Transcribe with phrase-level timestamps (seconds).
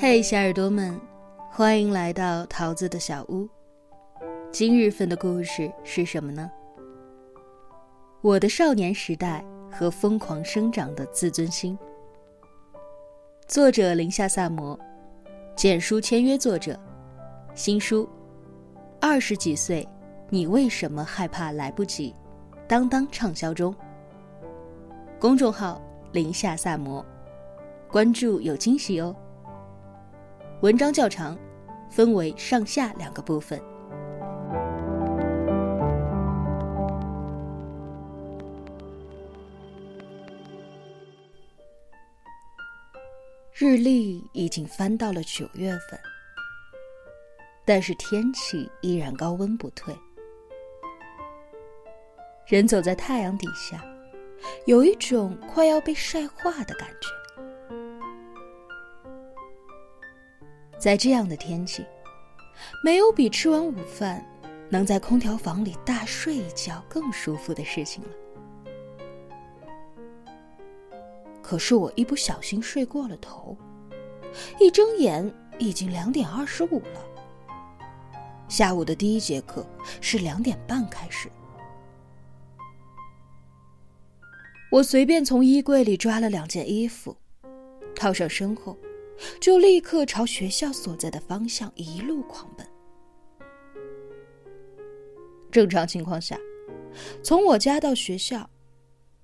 [0.00, 0.96] 嘿，小耳朵们，
[1.50, 3.48] 欢迎来到桃子的小屋。
[4.52, 6.48] 今日份的故事是什么呢？
[8.20, 11.76] 我的少年时代和疯狂生长的自尊心。
[13.48, 14.78] 作者：林夏萨摩，
[15.56, 16.78] 简书签约作者。
[17.56, 18.08] 新书：
[19.00, 19.84] 二十几岁，
[20.30, 22.14] 你为什么害怕来不及？
[22.68, 23.74] 当当畅销中。
[25.18, 27.04] 公众号：林夏萨摩，
[27.90, 29.12] 关注有惊喜哦。
[30.60, 31.38] 文章较长，
[31.88, 33.62] 分为上下两个部分。
[43.52, 46.00] 日历已经翻到了九月份，
[47.64, 49.96] 但是天气依然高温不退。
[52.46, 53.80] 人走在太阳底下，
[54.66, 57.08] 有一种快要被晒化的感觉。
[60.78, 61.84] 在这样的天气，
[62.84, 64.24] 没有比吃完午饭
[64.70, 68.10] 能在空调房里大睡一觉更舒服的事情了。
[71.42, 73.56] 可是我一不小心睡过了头，
[74.60, 77.02] 一睁眼已经两点二十五了。
[78.48, 79.66] 下午的第一节课
[80.00, 81.28] 是两点半开始，
[84.70, 87.16] 我随便从衣柜里抓了两件衣服，
[87.96, 88.78] 套上身后。
[89.40, 92.66] 就立刻朝学校所在的方向一路狂奔。
[95.50, 96.38] 正常情况下，
[97.22, 98.48] 从我家到学校，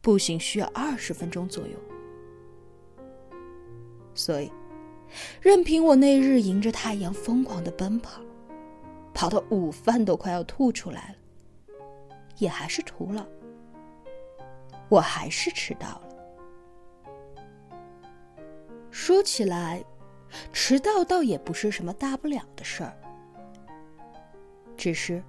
[0.00, 1.74] 步行需要二十分钟左右。
[4.14, 4.50] 所以，
[5.40, 8.22] 任凭我那日迎着太阳疯狂的奔跑，
[9.12, 11.74] 跑到午饭都快要吐出来了，
[12.38, 13.24] 也还是徒劳。
[14.88, 16.05] 我还是迟到了。
[18.98, 19.84] 说起来，
[20.54, 22.96] 迟到倒也不是什么大不了的事儿。
[24.74, 25.22] 只是，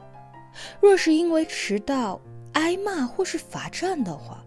[0.82, 2.20] 若是因为迟到
[2.54, 4.42] 挨骂或是罚站的话，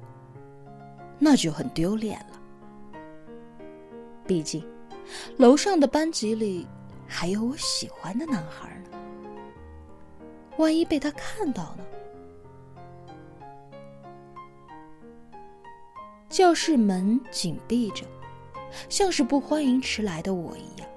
[1.19, 2.41] 那就很丢脸了。
[4.27, 4.67] 毕竟，
[5.37, 6.67] 楼上的班级里
[7.07, 8.99] 还有我喜欢的男孩呢。
[10.57, 11.85] 万一被他看到呢？
[16.31, 18.07] 教室门紧闭着。
[18.89, 20.89] 像是不欢迎迟来的我一样，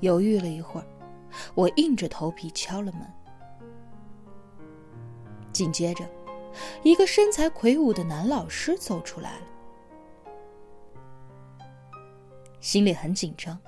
[0.00, 0.86] 犹豫了一会儿，
[1.54, 3.02] 我硬着头皮敲了门。
[5.52, 6.08] 紧接着，
[6.82, 9.46] 一个身材魁梧的男老师走出来了，
[12.60, 13.58] 心里很紧张，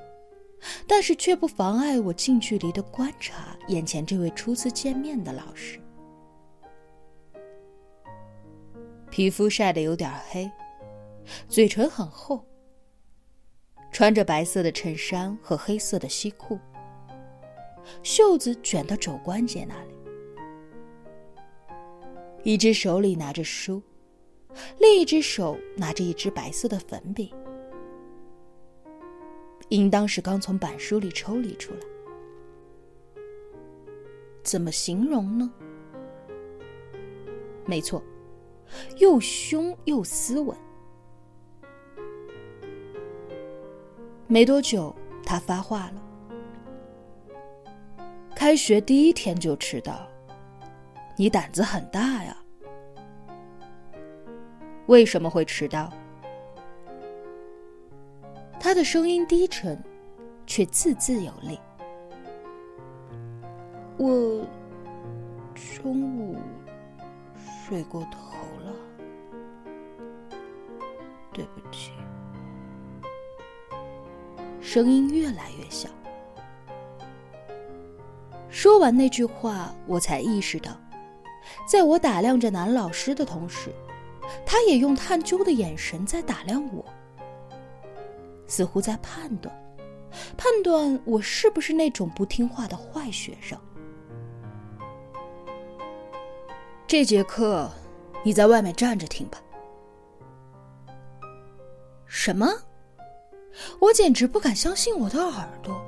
[0.86, 5.78] 但是却不妨碍我近距离的观察眼前这位初次见面的老师。
[9.10, 10.50] 皮肤晒得有点黑。
[11.48, 12.44] 嘴唇很厚，
[13.92, 16.58] 穿着白色的衬衫和黑色的西裤，
[18.02, 19.94] 袖子卷到肘关节那里，
[22.42, 23.82] 一只手里拿着书，
[24.78, 27.32] 另一只手拿着一支白色的粉笔，
[29.68, 31.80] 应当是刚从板书里抽离出来。
[34.42, 35.50] 怎么形容呢？
[37.64, 38.02] 没错，
[38.98, 40.54] 又凶又斯文。
[44.26, 44.92] 没多久，
[45.24, 46.02] 他发话了
[48.34, 50.08] ：“开学第一天就迟到，
[51.16, 52.36] 你胆子很大呀？
[54.86, 55.92] 为什么会迟到？”
[58.58, 59.80] 他的声音低沉，
[60.46, 61.60] 却字字有力。
[63.98, 64.44] 我
[65.76, 66.36] 中午
[67.36, 68.18] 睡过头
[68.64, 68.74] 了，
[71.32, 71.92] 对不起。
[74.74, 75.88] 声音越来越小。
[78.50, 80.72] 说完那句话，我才意识到，
[81.64, 83.72] 在我打量着男老师的同时，
[84.44, 86.84] 他也用探究的眼神在打量我，
[88.48, 89.54] 似乎在判断，
[90.36, 93.56] 判断我是不是那种不听话的坏学生。
[96.84, 97.70] 这节课，
[98.24, 99.38] 你在外面站着听吧。
[102.06, 102.48] 什么？
[103.78, 105.80] 我简直不敢相信我的耳朵！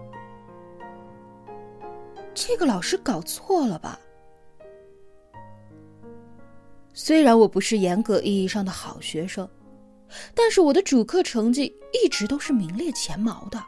[2.35, 3.99] 这个老师搞错了吧？
[6.93, 9.49] 虽然我不是严格意义上的好学生，
[10.35, 13.63] 但是我的主课成绩一直都是名列前茅的。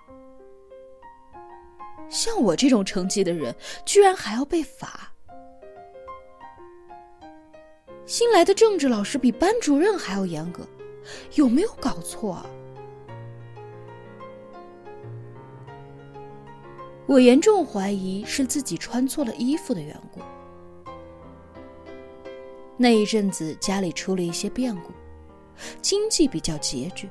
[2.08, 3.54] 像我这种成绩的人，
[3.84, 5.12] 居然还要被罚？
[8.06, 10.66] 新来的政治老师比班主任还要严格，
[11.34, 12.46] 有没有搞错啊？
[17.08, 20.20] 我严重怀疑是自己穿错了衣服的缘故。
[22.76, 24.92] 那一阵子家里出了一些变故，
[25.80, 27.08] 经济比较拮据。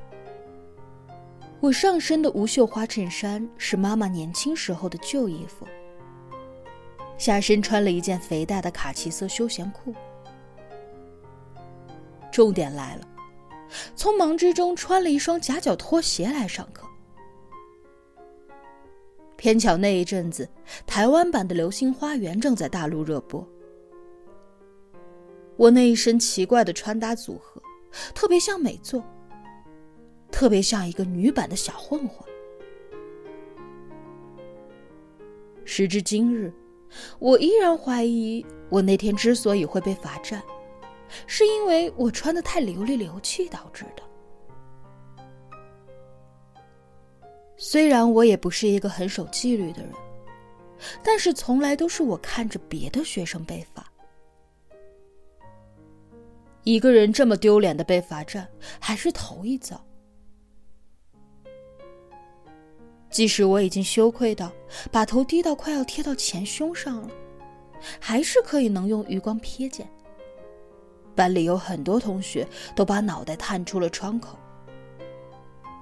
[1.60, 5.66] 我上身的无袖花衬衫是妈妈年轻时候的旧衣服，
[7.18, 9.96] 下身穿了一件肥大的卡其色休闲裤。
[12.32, 13.08] 重点来了，
[13.96, 16.88] 匆忙之中穿了一双夹脚拖鞋来上课。
[19.38, 20.50] 偏巧那一阵子，
[20.86, 23.48] 台湾版的《流星花园》正在大陆热播。
[25.56, 27.62] 我那一身奇怪的穿搭组合，
[28.14, 29.04] 特别像美作，
[30.32, 32.28] 特别像一个女版的小混混。
[35.66, 36.52] 时至今日，
[37.20, 40.42] 我依然怀疑，我那天之所以会被罚站。
[41.26, 44.04] 是因为我穿的太流里流气导致的。
[47.58, 49.92] 虽然我也不是一个很守纪律的人，
[51.04, 53.84] 但是从来都是我看着别的学生被罚。
[56.64, 58.48] 一个人这么丢脸的被罚站，
[58.80, 59.84] 还是头一遭。
[63.10, 64.52] 即使我已经羞愧到
[64.92, 67.10] 把头低到快要贴到前胸上了，
[68.00, 69.90] 还是可以能用余光瞥见。
[71.16, 74.38] 班里有很多同学都把脑袋探出了窗口，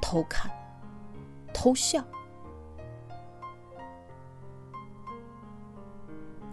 [0.01, 0.50] 偷看、
[1.56, 2.04] 偷笑。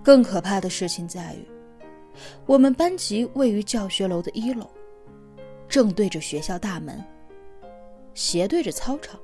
[0.03, 1.45] 更可怕的事情在于，
[2.47, 4.71] 我们班级位于教学楼的一楼，
[5.69, 7.05] 正对着学校大门，
[8.15, 9.19] 斜对着操场。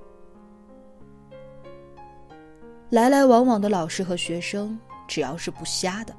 [2.91, 6.15] 来来往往的老师和学生，只要是不瞎的。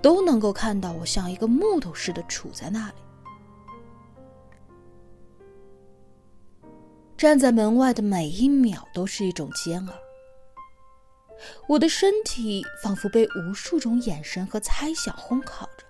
[0.00, 2.94] 都能够看到我像一个木头似的杵在那里，
[7.24, 9.94] 站在门外的每一秒都是一种煎熬。
[11.66, 15.86] 我的身体仿佛被无数种眼神和猜想烘烤着。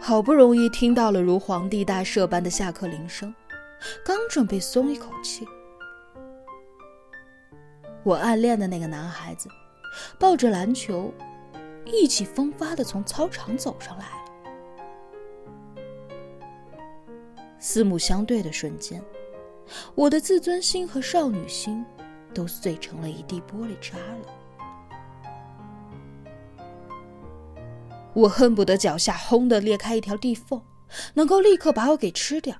[0.00, 3.34] 好不容易听到了如皇帝大赦般的下课铃声，
[4.04, 5.44] 刚准备松一口气，
[8.04, 9.48] 我暗恋的那个男孩子。
[10.16, 11.12] 抱着篮球，
[11.86, 14.21] 意气风发的从操场走上来
[17.64, 19.00] 四目相对的瞬间，
[19.94, 21.86] 我的自尊心和少女心
[22.34, 24.26] 都碎成了一地玻璃渣了。
[28.14, 30.60] 我恨不得脚下轰的裂开一条地缝，
[31.14, 32.56] 能够立刻把我给吃掉，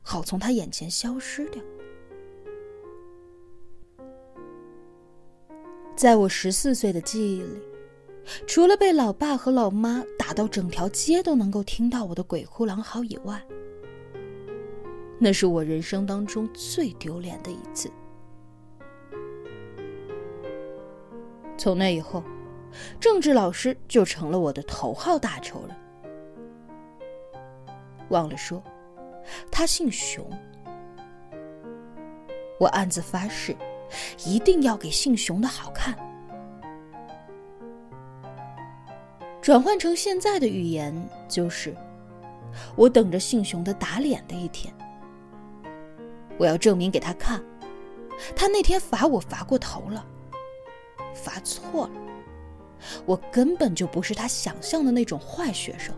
[0.00, 1.60] 好从他眼前消失掉。
[5.96, 7.60] 在我十四岁的记忆里，
[8.46, 13.44] 除了被老爸和老妈打到整条街都能够听到我的鬼哭狼嚎以外，
[15.18, 17.90] 那是我人生当中最丢脸的一次。
[21.56, 22.22] 从那以后，
[22.98, 25.76] 政治老师就成了我的头号大仇人。
[28.08, 28.62] 忘了说，
[29.50, 30.28] 他姓熊，
[32.58, 33.56] 我暗自发誓。
[34.26, 35.94] 一定要给姓熊的好看。
[39.40, 40.92] 转换成现在的语言，
[41.28, 41.72] 就是
[42.74, 44.74] 我等着姓熊的打脸的一天。
[46.36, 47.42] 我要证明给他看，
[48.34, 50.04] 他那天罚我罚过头了，
[51.14, 51.92] 罚错了，
[53.06, 55.94] 我根本就不是他想象的那种坏学生。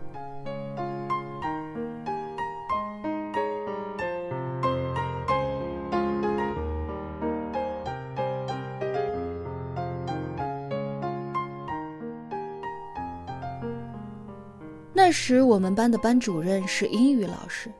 [14.93, 17.71] 那时我们班的班主任是英语老师。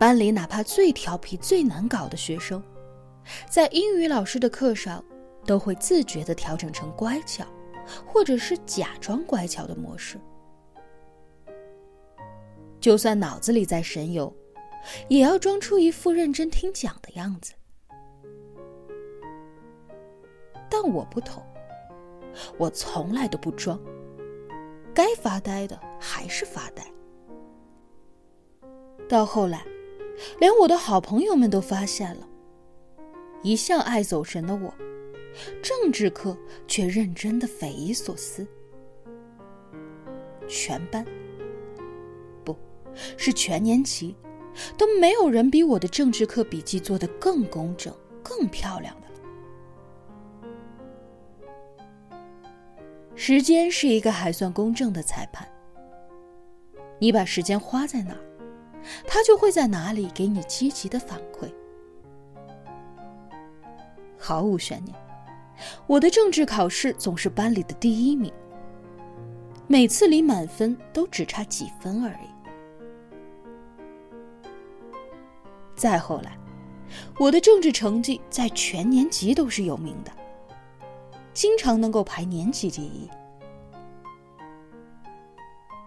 [0.00, 2.62] 班里哪怕最调皮、最难搞的学生，
[3.50, 5.04] 在英语老师的课上，
[5.44, 7.44] 都会自觉地调整成乖巧，
[8.06, 10.18] 或者是假装乖巧的模式。
[12.80, 14.34] 就算脑子里在神游，
[15.08, 17.52] 也要装出一副认真听讲的样子。
[20.70, 21.44] 但我不同，
[22.56, 23.78] 我从来都不装。
[24.94, 26.82] 该发呆的还是发呆。
[29.06, 29.62] 到后来，
[30.38, 32.28] 连我的好朋友们都发现了，
[33.42, 34.74] 一向爱走神的我，
[35.62, 36.36] 政治课
[36.66, 38.46] 却认真的匪夷所思。
[40.48, 41.06] 全班，
[42.44, 42.56] 不
[43.16, 44.16] 是全年级，
[44.76, 49.14] 都没有人比我的政治课笔记做得更工整、更漂亮的了。
[53.14, 55.48] 时间是一个还算公正的裁判。
[56.98, 58.20] 你把时间花在哪儿，
[59.06, 61.50] 他就会在哪里给你积极的反馈。
[64.18, 64.96] 毫无悬念，
[65.86, 68.32] 我的政治考试总是班里的第一名，
[69.66, 72.28] 每次离满分都只差几分而已。
[75.74, 76.36] 再后来，
[77.18, 80.12] 我的政治成绩在全年级都是有名的，
[81.32, 83.08] 经常能够排年级第一。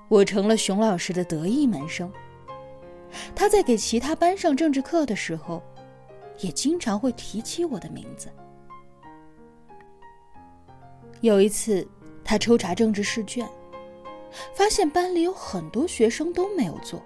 [0.09, 2.11] 我成了熊老师的得意门生。
[3.35, 5.61] 他在给其他班上政治课的时候，
[6.39, 8.29] 也经常会提起我的名字。
[11.21, 11.87] 有一次，
[12.23, 13.47] 他抽查政治试卷，
[14.53, 17.01] 发现班里有很多学生都没有做。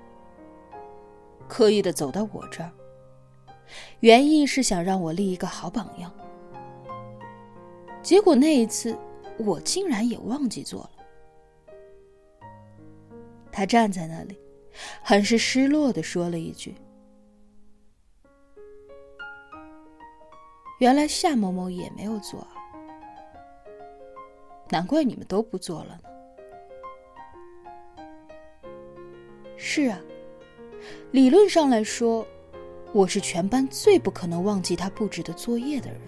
[1.48, 2.72] 刻意的走到我这儿，
[4.00, 6.12] 原意是想让我立一个好榜样。
[8.02, 8.98] 结果那一次，
[9.38, 10.92] 我竟然也忘记做了。
[13.52, 14.40] 他站在那里，
[15.10, 16.76] 很是失落的说了一句
[20.80, 22.46] ：“原来夏某某也没有做，
[24.68, 26.10] 难怪你们都不做了呢。”
[29.56, 29.98] 是啊。
[31.12, 32.28] 理论上来说，
[32.92, 36.02] 我是全班最不可能忘记他布置的作业的人。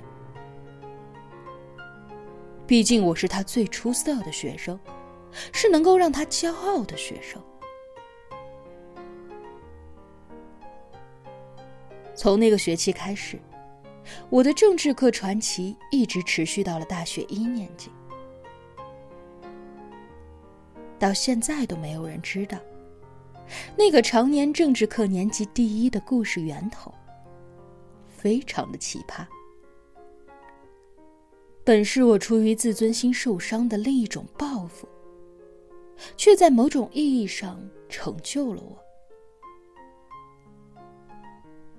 [2.67, 4.77] 毕竟我是他最出色的学生，
[5.53, 7.41] 是能够让他骄傲的学生。
[12.19, 13.39] 从那个学期开始，
[14.29, 17.89] 我的政治课传奇一直持续到了大学一年级，
[20.99, 22.57] 到现在都没有人知道。
[23.77, 26.93] 那个常年政治课年级第一的故事源头，
[28.09, 29.25] 非常的奇葩。
[31.63, 34.85] 本是我出于自尊心受伤的另一种报复，
[36.17, 37.57] 却在某种意义上
[37.87, 38.77] 成就了我，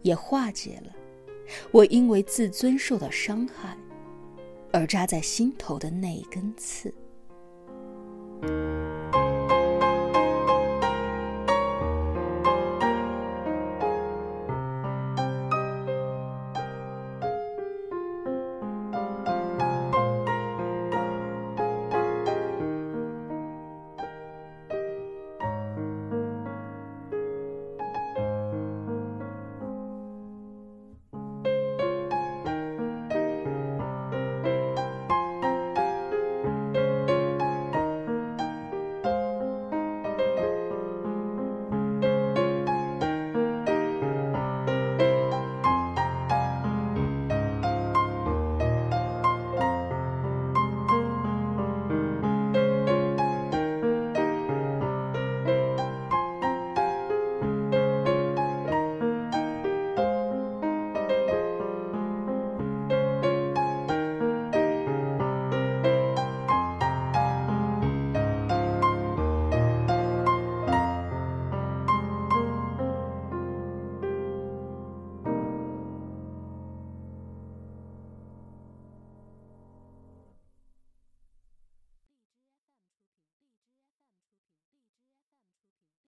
[0.03, 0.93] 也化解了
[1.71, 3.77] 我因为自尊受到伤害
[4.73, 6.95] 而扎在心头的那一根刺。